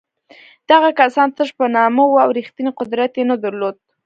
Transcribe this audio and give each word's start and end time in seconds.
دغه 0.69 0.89
کسان 0.99 1.27
تش 1.35 1.49
په 1.57 1.65
نامه 1.75 2.03
وو 2.07 2.21
او 2.23 2.29
رښتینی 2.37 2.71
قدرت 2.79 3.11
یې 3.19 3.23
نه 3.31 3.35
درلود. 3.43 3.75